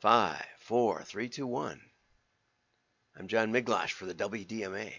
[0.00, 1.78] Five, four, three, two, one.
[3.14, 4.90] I'm John Miglautsch for the WDMA.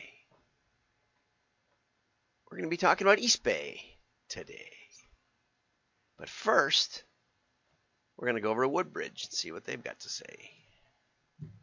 [2.46, 3.82] We're going to be talking about Eastbay
[4.30, 4.72] today.
[6.20, 7.04] But first,
[8.16, 10.52] we're going to go over to Woodbridge and see what they've got to say.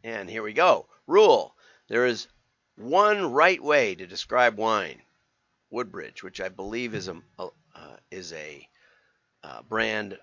[0.03, 0.87] And here we go.
[1.07, 1.55] Rule
[1.87, 2.27] there is
[2.75, 5.01] one right way to describe wine.
[5.69, 8.67] Woodbridge, which I believe is a, a uh, is a
[9.43, 10.17] uh, brand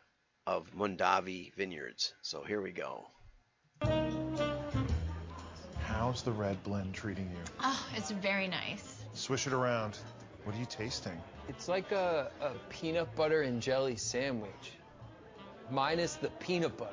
[0.46, 2.14] of Mondavi Vineyards.
[2.22, 3.06] So here we go.
[5.80, 7.52] How's the red blend treating you?
[7.60, 9.02] Oh, it's very nice.
[9.14, 9.98] Swish it around.
[10.44, 11.20] What are you tasting?
[11.48, 14.72] It's like a, a peanut butter and jelly sandwich,
[15.70, 16.92] minus the peanut butter.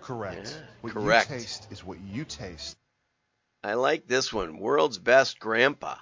[0.00, 0.54] Correct.
[0.56, 1.30] Yeah, what correct.
[1.30, 2.76] you taste is what you taste.
[3.62, 4.58] I like this one.
[4.58, 5.96] World's best grandpa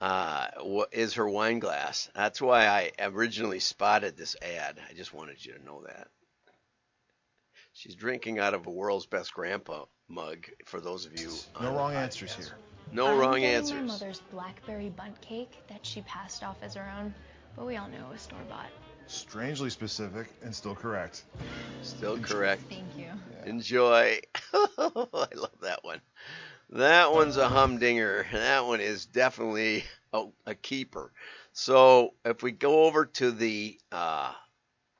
[0.00, 0.46] uh,
[0.92, 2.10] is her wine glass.
[2.14, 4.78] That's why I originally spotted this ad.
[4.90, 6.08] I just wanted you to know that.
[7.72, 10.46] She's drinking out of a world's best grandpa mug.
[10.66, 11.28] For those of you,
[11.60, 11.96] No the wrong podcast.
[11.96, 12.56] answers here.
[12.92, 13.80] No I'm wrong answers.
[13.80, 17.12] My mother's blackberry Bundt cake that she passed off as her own,
[17.56, 18.68] but we all knew it was store bought.
[19.06, 21.24] Strangely specific and still correct.
[21.82, 22.62] Still correct.
[22.68, 23.08] Thank you.
[23.44, 24.18] Enjoy.
[24.54, 26.00] I love that one.
[26.74, 28.26] That one's a humdinger.
[28.32, 31.12] That one is definitely a, a keeper.
[31.52, 34.32] So if we go over to the, uh,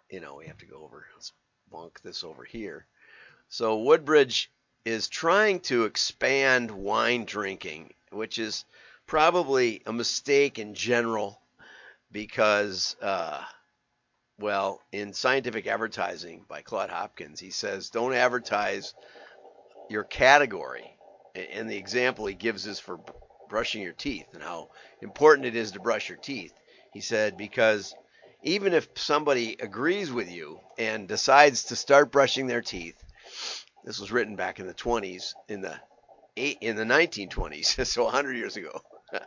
[0.08, 1.05] you know, we have to go over.
[1.14, 1.33] Let's
[1.72, 2.86] bonk this over here.
[3.48, 4.53] So Woodbridge
[4.84, 8.64] is trying to expand wine drinking, which is
[9.09, 11.41] probably a mistake in general
[12.12, 13.42] because, uh,
[14.38, 18.94] well, in scientific advertising by Claude Hopkins, he says don't advertise
[19.91, 20.94] your category.
[21.34, 23.00] And the example he gives is for
[23.48, 26.52] brushing your teeth and how important it is to brush your teeth.
[26.92, 27.94] He said because
[28.42, 33.02] even if somebody agrees with you and decides to start brushing their teeth,
[33.84, 35.74] this was written back in the 20s, in the
[36.36, 38.80] in the 1920s, so 100 years ago.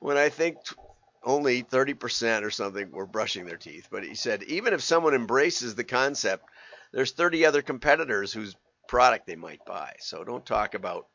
[0.00, 0.74] when I think t-
[1.22, 3.88] only 30% or something were brushing their teeth.
[3.90, 6.44] But he said even if someone embraces the concept,
[6.92, 8.56] there's 30 other competitors whose
[8.90, 9.94] product they might buy.
[10.00, 11.06] So don't talk about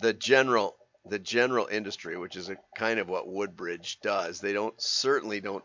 [0.00, 4.40] the general the general industry, which is a kind of what Woodbridge does.
[4.40, 5.62] They don't certainly don't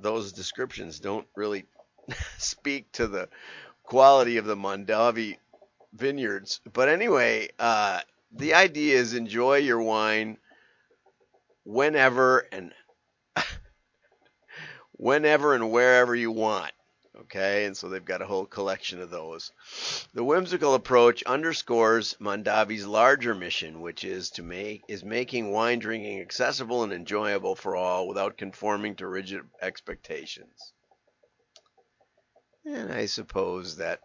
[0.00, 1.66] those descriptions don't really
[2.38, 3.28] speak to the
[3.82, 5.36] quality of the Mondavi
[5.92, 6.60] vineyards.
[6.72, 8.00] But anyway, uh,
[8.32, 10.38] the idea is enjoy your wine
[11.64, 12.72] whenever and
[14.92, 16.72] whenever and wherever you want.
[17.20, 19.52] Okay, and so they've got a whole collection of those.
[20.12, 26.20] The whimsical approach underscores Mondavi's larger mission, which is to make is making wine drinking
[26.20, 30.72] accessible and enjoyable for all without conforming to rigid expectations.
[32.66, 34.00] And I suppose that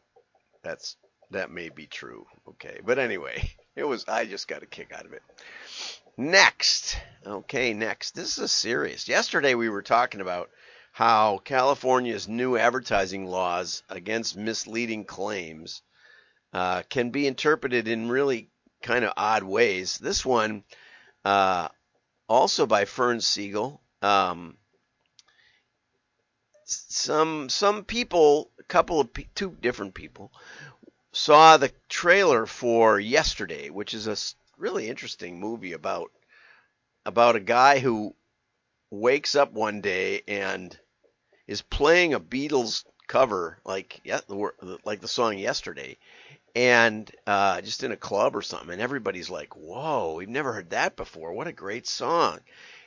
[0.63, 0.95] that's
[1.31, 2.25] that may be true.
[2.47, 5.23] Okay, but anyway, it was I just got a kick out of it.
[6.17, 8.11] Next, okay, next.
[8.11, 9.07] This is serious.
[9.07, 10.49] Yesterday we were talking about
[10.91, 15.81] how California's new advertising laws against misleading claims
[16.53, 18.50] uh, can be interpreted in really
[18.81, 19.97] kind of odd ways.
[19.97, 20.63] This one,
[21.24, 21.69] uh,
[22.28, 23.81] also by Fern Siegel.
[24.02, 24.57] Um,
[26.66, 30.31] some some people, a couple of pe- two different people,
[31.12, 34.18] saw the trailer for Yesterday, which is a
[34.58, 36.12] really interesting movie about
[37.06, 38.16] about a guy who
[38.91, 40.78] wakes up one day and
[41.47, 45.97] is playing a Beatles cover like yeah, the like the song Yesterday,
[46.56, 50.69] and uh, just in a club or something, and everybody's like, "Whoa, we've never heard
[50.69, 51.34] that before!
[51.34, 52.40] What a great song!"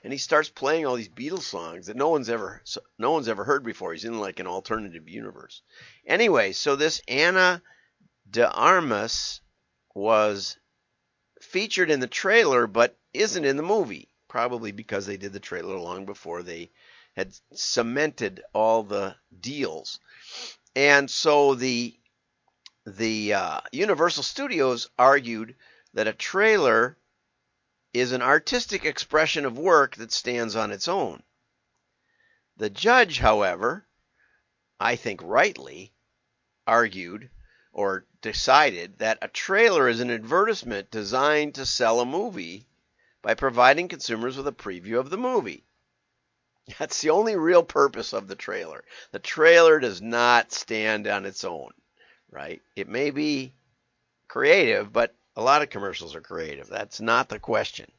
[0.03, 2.62] And he starts playing all these Beatles songs that no one's ever
[2.98, 3.92] no one's ever heard before.
[3.92, 5.62] He's in like an alternative universe.
[6.06, 7.62] Anyway, so this Ana
[8.31, 9.41] de Armas
[9.94, 10.59] was
[11.41, 14.09] featured in the trailer, but isn't in the movie.
[14.34, 16.72] Probably because they did the trailer long before they
[17.15, 20.00] had cemented all the deals.
[20.75, 21.97] And so the
[22.84, 25.54] the uh, Universal Studios argued
[25.92, 26.98] that a trailer
[27.92, 31.22] is an artistic expression of work that stands on its own.
[32.57, 33.87] The judge, however,
[34.80, 35.95] I think rightly,
[36.66, 37.30] argued
[37.72, 42.66] or decided that a trailer is an advertisement designed to sell a movie
[43.24, 45.65] by providing consumers with a preview of the movie.
[46.78, 48.84] That's the only real purpose of the trailer.
[49.12, 51.71] The trailer does not stand on its own,
[52.30, 52.60] right?
[52.76, 53.54] It may be
[54.28, 56.68] creative, but a lot of commercials are creative.
[56.68, 57.91] That's not the question.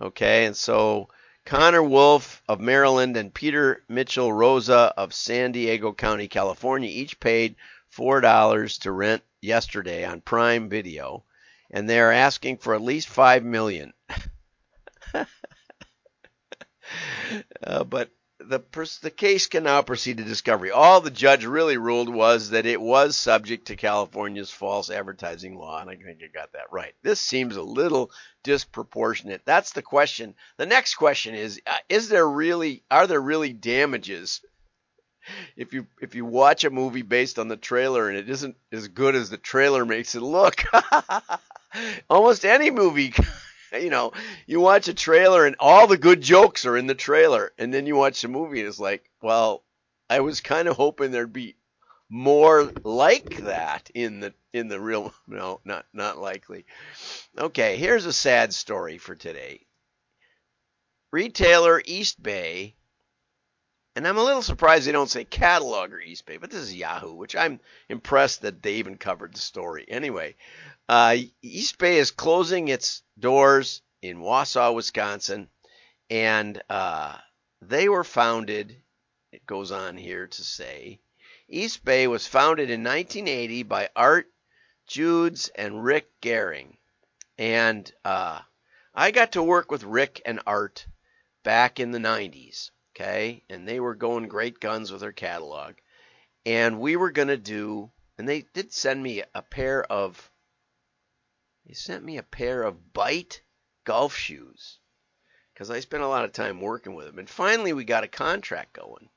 [0.00, 1.08] Okay, and so
[1.44, 7.56] Conor Woulfe of Maryland and Peter Mitchell Rosa of San Diego County, California, each paid
[7.88, 11.24] four dollars to rent yesterday on Prime Video,
[11.68, 13.92] and they are asking for at least five million.
[17.64, 18.10] uh, but
[18.40, 20.70] the pers- the case can now proceed to discovery.
[20.70, 25.80] All the judge really ruled was that it was subject to California's false advertising law,
[25.80, 26.94] and I think you got that right.
[27.02, 28.10] This seems a little
[28.44, 29.42] disproportionate.
[29.44, 30.34] That's the question.
[30.56, 34.40] The next question is: uh, Is there really are there really damages?
[35.56, 38.88] If you if you watch a movie based on the trailer and it isn't as
[38.88, 40.64] good as the trailer makes it look,
[42.10, 43.12] almost any movie
[43.80, 44.12] you know,
[44.46, 47.86] you watch a trailer and all the good jokes are in the trailer, and then
[47.86, 49.64] you watch the movie and it's like, well,
[50.10, 51.56] I was kind of hoping there'd be
[52.08, 56.64] more like that in the in the real no not not likely.
[57.36, 59.66] Okay here's a sad story for today.
[61.10, 62.74] Retailer Eastbay
[63.98, 67.34] and i'm a little surprised they don't say cataloger Eastbay but this is yahoo which
[67.34, 67.58] i'm
[67.88, 70.36] impressed that they even covered the story anyway
[70.88, 75.48] uh, Eastbay is closing its doors in wausau wisconsin
[76.08, 77.16] and uh,
[77.60, 78.76] they were founded
[79.32, 81.00] it goes on here to say
[81.52, 84.30] Eastbay was founded in 1980 by Art
[84.86, 86.76] Judes and Rick Gehring.
[87.38, 88.40] And uh,
[88.94, 90.86] I got to work with Rick and Art
[91.44, 92.70] back in the 90s.
[92.98, 93.44] Okay.
[93.48, 95.74] And they were going great guns with their catalog.
[96.44, 100.30] And we were going to do, and they did send me a pair of,
[101.66, 103.42] they sent me a pair of Bite
[103.84, 104.78] golf shoes
[105.52, 107.18] because I spent a lot of time working with them.
[107.18, 109.08] And finally, we got a contract going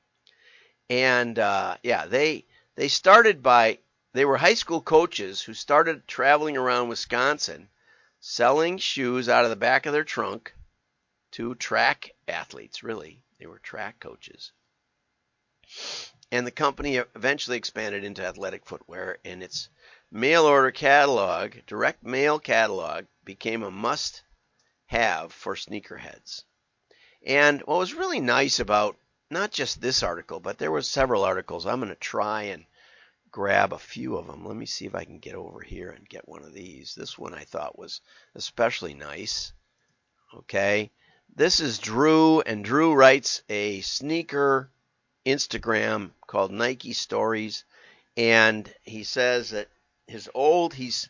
[0.92, 2.44] and uh, yeah, they
[2.74, 3.78] they started by
[4.12, 7.68] they were high school coaches who started traveling around Wisconsin,
[8.20, 10.54] selling shoes out of the back of their trunk
[11.32, 12.82] to track athletes.
[12.82, 14.52] Really, they were track coaches.
[16.30, 19.68] And the company eventually expanded into athletic footwear, and its
[20.10, 24.22] mail order catalog, direct mail catalog, became a must
[24.86, 26.44] have for sneakerheads.
[27.24, 28.98] And what was really nice about
[29.30, 31.66] not just this article, but there were several articles.
[31.66, 32.66] I'm going to try and
[33.30, 34.44] grab a few of them.
[34.44, 36.94] Let me see if I can get over here and get one of these.
[36.94, 38.02] This one I thought was
[38.34, 39.52] especially nice.
[40.34, 40.90] Okay.
[41.34, 44.70] This is Drew, and Drew writes a sneaker
[45.24, 47.64] Instagram called Nike Stories,
[48.16, 49.68] and he says that
[50.06, 51.08] his old he's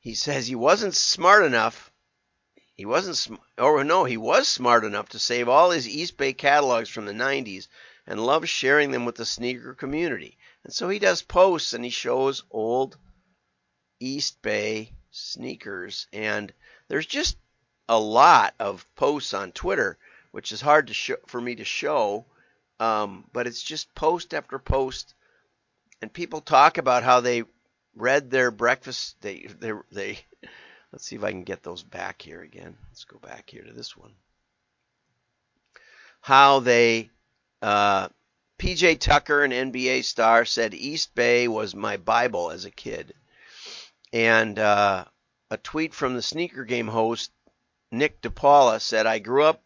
[0.00, 1.92] he says he wasn't smart enough
[2.76, 6.88] he wasn't, sm- or no, he was smart enough to save all his Eastbay catalogs
[6.88, 7.68] from the 90s
[8.04, 10.36] and loves sharing them with the sneaker community.
[10.64, 12.98] And so he does posts and he shows old
[14.02, 16.08] Eastbay sneakers.
[16.12, 16.52] And
[16.88, 17.36] there's just
[17.88, 19.98] a lot of posts on Twitter,
[20.32, 22.26] which is hard to show, for me to show.
[22.80, 25.14] Um, but it's just post after post,
[26.02, 27.44] and people talk about how they
[27.94, 29.16] read their breakfast.
[29.20, 30.18] They they they
[30.94, 32.76] Let's see if I can get those back here again.
[32.88, 34.12] Let's go back here to this one.
[36.20, 37.10] How they,
[37.60, 38.10] uh,
[38.60, 43.12] PJ Tucker, an NBA star, said Eastbay was my Bible as a kid.
[44.12, 45.06] And uh,
[45.50, 47.32] a tweet from the sneaker game host,
[47.98, 49.62] Nick DePaula, said, I grew up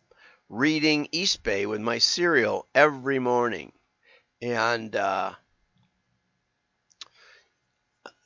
[0.48, 3.72] reading Eastbay with my cereal every morning.
[4.40, 5.32] And uh,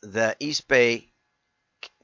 [0.03, 1.09] the Eastbay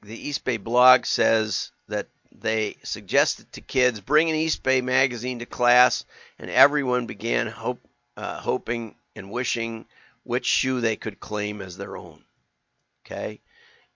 [0.01, 6.05] the Eastbay blog says that they suggested to kids bring an Eastbay magazine to class,
[6.37, 7.81] and everyone began hope,
[8.15, 9.85] uh, hoping and wishing
[10.23, 12.23] which shoe they could claim as their own.
[13.05, 13.41] Okay,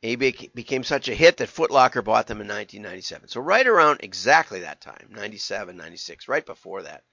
[0.04, 3.30] it became such a hit that Foot Locker bought them in 1997.
[3.30, 7.04] So right around exactly that time, 97, 96, right before that,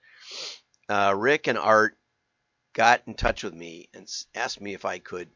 [0.89, 1.97] uh, Rick and Art
[2.73, 5.29] got in touch with me and asked me if I could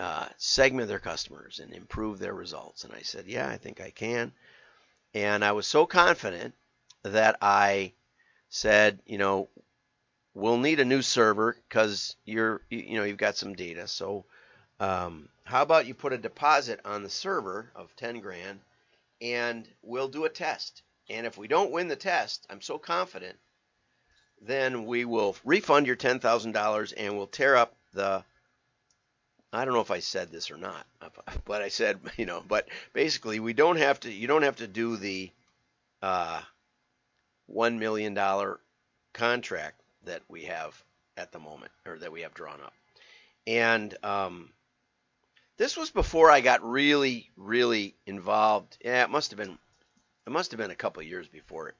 [0.00, 2.82] uh, segment their customers and improve their results.
[2.82, 4.32] And I said, yeah, I think I can.
[5.14, 6.54] And I was so confident
[7.04, 7.92] that I
[8.48, 9.48] said, you know,
[10.34, 13.86] we'll need a new server because you're, you know, you've got some data.
[13.86, 14.26] So,
[14.80, 18.60] um, how about you put a deposit on the server of 10 grand
[19.20, 20.82] and we'll do a test.
[21.08, 23.38] And if we don't win the test, I'm so confident,
[24.42, 28.24] then we will refund your $10,000 and we'll tear up the
[29.52, 30.86] I don't know if I said this or not,
[31.46, 34.66] but I said, you know, but basically we don't have to, you don't have to
[34.66, 35.30] do the
[36.02, 36.42] uh,
[37.50, 38.18] $1 million
[39.14, 40.82] contract that we have
[41.16, 42.74] at the moment, or that we have drawn up.
[43.46, 44.50] And um,
[45.56, 48.76] this was before I got really, really involved.
[48.84, 49.58] Yeah, it must have been,
[50.26, 51.74] it must have been a couple of years before,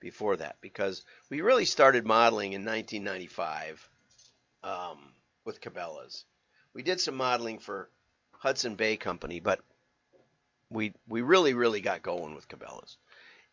[0.00, 3.88] before that, because we really started modeling in 1995
[4.62, 4.98] um,
[5.44, 6.24] with Cabela's.
[6.74, 7.88] We did some modeling for
[8.32, 9.60] Hudson Bay Company, but
[10.70, 12.96] we we really really got going with Cabela's,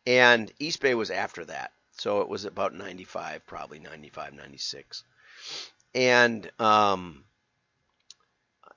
[0.06, 5.04] and Eastbay was after that, so it was about 95, probably 95, 96,
[5.94, 7.24] and um,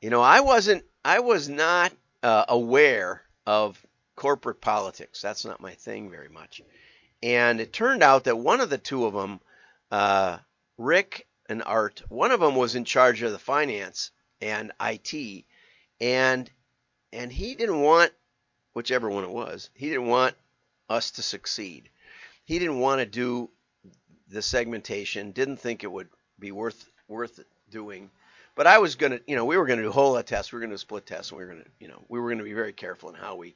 [0.01, 3.83] you know I wasn't I was not uh, aware of
[4.15, 5.21] corporate politics.
[5.21, 6.61] That's not my thing very much,
[7.21, 9.39] and it turned out that one of the two of them,
[9.91, 10.39] uh,
[10.77, 14.11] Rick and Art, one of them was in charge of the finance
[14.41, 15.45] and IT,
[16.01, 16.49] and
[17.13, 18.11] and he didn't want
[18.73, 19.69] whichever one it was.
[19.73, 20.35] He didn't want
[20.89, 21.89] us to succeed.
[22.43, 23.49] He didn't want to do
[24.27, 25.31] the segmentation.
[25.31, 28.11] Didn't think it would be worth worth doing.
[28.55, 30.51] But I was gonna, you know, we were gonna do whole lot tests.
[30.51, 32.43] We were gonna do split tests, and we were gonna, you know, we were gonna
[32.43, 33.55] be very careful in how we,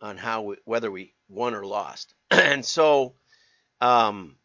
[0.00, 2.14] on how we, whether we won or lost.
[2.30, 3.14] and so,
[3.80, 4.36] um,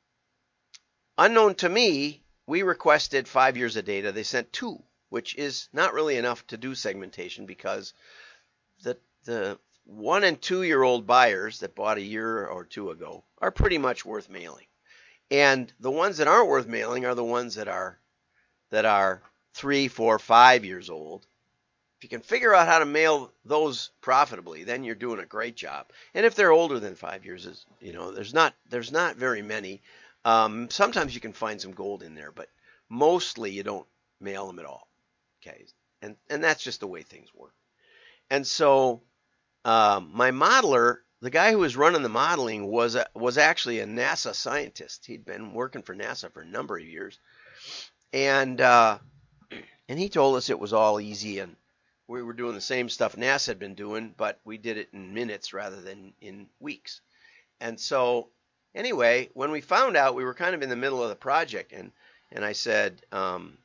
[1.17, 4.11] unknown to me, we requested five years of data.
[4.11, 7.93] They sent two, which is not really enough to do segmentation because
[8.83, 13.23] the the one and two year old buyers that bought a year or two ago
[13.39, 14.67] are pretty much worth mailing.
[15.31, 17.99] And the ones that aren't worth mailing are the ones that are
[18.69, 19.23] that are
[19.57, 21.25] three, four, five years old.
[21.97, 25.55] If you can figure out how to mail those profitably, then you're doing a great
[25.55, 25.87] job.
[26.13, 29.81] And if they're older than five years, you know, there's not there's not very many.
[30.23, 32.49] Um, sometimes you can find some gold in there, but
[32.87, 33.87] mostly you don't
[34.21, 34.87] mail them at all.
[35.41, 35.65] Okay,
[36.03, 37.53] and and that's just the way things work.
[38.29, 39.01] And so
[39.65, 43.87] um, my modeler, the guy who was running the modeling, was a, was actually a
[43.87, 45.07] NASA scientist.
[45.07, 47.17] He'd been working for NASA for a number of years,
[48.13, 48.99] and uh,
[49.89, 51.55] and he told us it was all easy and
[52.07, 55.13] we were doing the same stuff NASA had been doing, but we did it in
[55.13, 57.01] minutes rather than in weeks.
[57.59, 58.29] And so,
[58.73, 61.73] anyway, when we found out, we were kind of in the middle of the project,
[61.73, 61.91] and
[62.31, 63.57] and I said, um,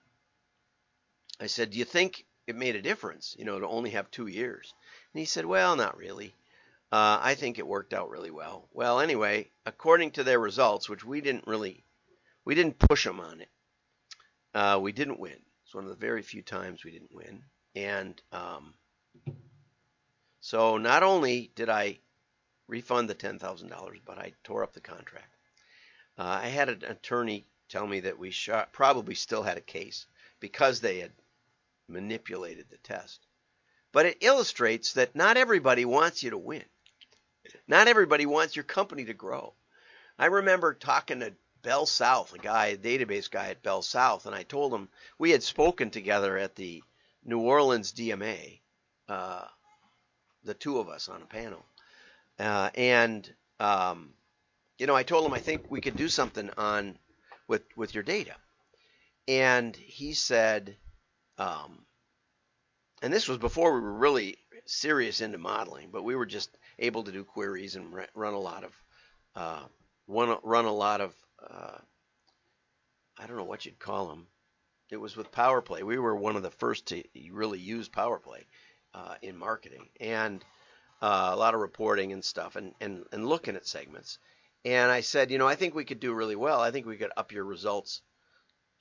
[1.40, 4.28] I said, do you think it made a difference, you know, to only have two
[4.28, 4.72] years?
[5.12, 6.34] And he said, well, not really.
[6.92, 8.68] Uh, I think it worked out really well.
[8.72, 11.82] Well, anyway, according to their results, which we didn't really,
[12.44, 13.48] we didn't push them on it.
[14.54, 15.40] Uh, we didn't win.
[15.72, 17.42] It's one of the very few times we didn't win.
[17.74, 18.74] And um,
[20.38, 21.98] so not only did I
[22.68, 23.70] refund the $10,000,
[24.04, 25.34] but I tore up the contract.
[26.18, 30.04] Uh, I had an attorney tell me that we shot, probably still had a case
[30.40, 31.12] because they had
[31.88, 33.26] manipulated the test.
[33.92, 36.64] But it illustrates that not everybody wants you to win.
[37.66, 39.54] Not everybody wants your company to grow.
[40.18, 44.74] I remember talking to BellSouth, a guy, a database guy at BellSouth, and I told
[44.74, 44.88] him
[45.18, 46.82] we had spoken together at the
[47.24, 48.60] New Orleans DMA,
[49.08, 49.44] uh,
[50.44, 51.64] the two of us on a panel.
[52.38, 54.12] Uh, and um,
[54.78, 56.98] you know, I told him I think we could do something on
[57.46, 58.34] with with your data,
[59.28, 60.76] and he said,
[61.38, 61.84] um,
[63.02, 67.04] and this was before we were really serious into modeling, but we were just able
[67.04, 68.72] to do queries and run a lot of
[69.36, 69.62] uh,
[70.08, 71.14] run, run a lot of
[71.50, 71.78] uh,
[73.18, 74.26] I don't know what you'd call them.
[74.90, 75.82] It was with PowerPlay.
[75.82, 78.44] We were one of the first to really use PowerPlay
[78.94, 80.44] uh, in marketing and
[81.00, 84.18] uh, a lot of reporting and stuff and, and, and looking at segments.
[84.64, 86.60] And I said, you know, I think we could do really well.
[86.60, 88.02] I think we could up your results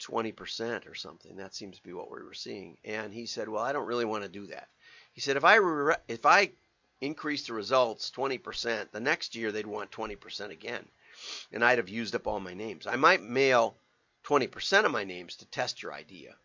[0.01, 1.37] 20% or something.
[1.37, 2.77] That seems to be what we were seeing.
[2.83, 4.67] And he said, well, I don't really want to do that.
[5.13, 6.51] He said, if I re- if I
[7.01, 10.87] increase the results 20%, the next year they'd want 20% again.
[11.51, 12.87] And I'd have used up all my names.
[12.87, 13.77] I might mail
[14.25, 16.35] 20% of my names to test your idea,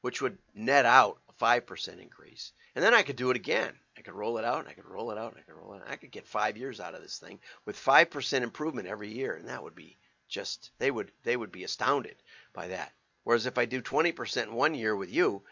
[0.00, 2.52] which would net out a 5% increase.
[2.74, 3.74] And then I could do it again.
[3.96, 5.74] I could roll it out, and I could roll it out, and I could roll
[5.74, 5.90] it out.
[5.90, 9.48] I could get five years out of this thing with 5% improvement every year, and
[9.48, 9.96] that would be
[10.28, 12.16] just they would they would be astounded
[12.52, 12.92] by that.
[13.24, 15.42] Whereas if I do 20% one year with you,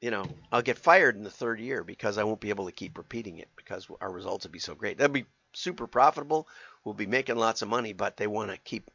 [0.00, 2.72] you know, I'll get fired in the third year because I won't be able to
[2.72, 4.98] keep repeating it because our results would be so great.
[4.98, 6.48] That'd be super profitable.
[6.84, 8.90] We'll be making lots of money, but they want to keep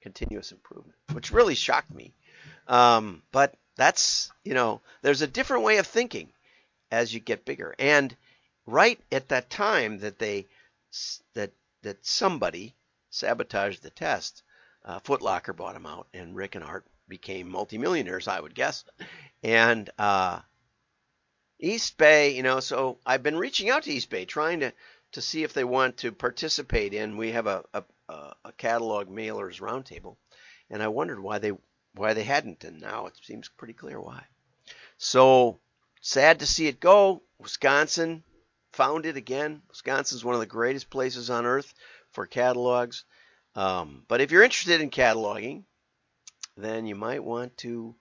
[0.00, 2.12] continuous improvement, which really shocked me.
[2.68, 6.28] Um, but that's, you know, there's a different way of thinking
[6.90, 7.74] as you get bigger.
[7.78, 8.14] And
[8.66, 10.46] right at that time that they,
[11.34, 11.52] that,
[11.82, 12.74] that somebody
[13.10, 14.42] sabotaged the test,
[14.84, 18.84] uh, Foot Locker bought them out, and Rick and Art became multimillionaires, I would guess.
[19.42, 20.40] And uh,
[21.62, 24.72] Eastbay, you know, so I've been reaching out to Eastbay, trying to
[25.12, 27.16] to see if they want to participate in.
[27.16, 27.84] We have a, a,
[28.44, 30.16] a catalog mailers roundtable,
[30.70, 31.52] and I wondered why they
[31.94, 34.24] why they hadn't, and now it seems pretty clear why.
[34.96, 35.60] So
[36.00, 37.22] sad to see it go.
[37.38, 38.22] Wisconsin
[38.72, 39.62] found it again.
[39.68, 41.74] Wisconsin is one of the greatest places on earth
[42.12, 43.04] for catalogs.
[43.54, 45.64] Um, but if you're interested in cataloging,
[46.56, 47.94] then you might want to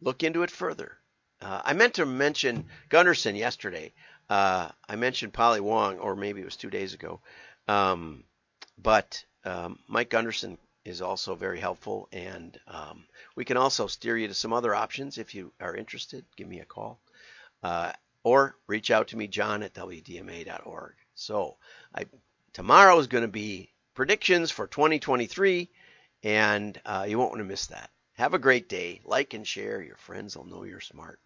[0.00, 0.98] look into it further.
[1.40, 3.92] uh, I meant to mention Gunderson yesterday.
[4.28, 7.20] Uh, I mentioned Polly Wong, or maybe it was two days ago.
[7.68, 8.24] Um,
[8.78, 13.04] but um, Mike Gunderson is also very helpful, and um,
[13.36, 16.24] we can also steer you to some other options if you are interested.
[16.36, 17.00] Give me a call.
[17.62, 20.94] Uh, or reach out to me, John at WDMA.org.
[21.14, 21.56] So
[21.94, 22.06] I,
[22.52, 25.70] tomorrow is going to be predictions for 2023,
[26.22, 27.90] and uh, you won't want to miss that.
[28.14, 29.00] Have a great day.
[29.04, 29.82] Like and share.
[29.82, 31.20] Your friends will know you're smart.